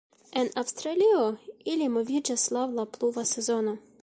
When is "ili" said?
1.75-1.91